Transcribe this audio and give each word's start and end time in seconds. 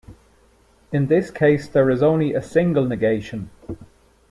In 0.91 1.05
this 1.05 1.29
case 1.29 1.67
there 1.67 1.91
is 1.91 2.01
only 2.01 2.33
a 2.33 2.41
single 2.41 2.85
negation. 2.85 3.51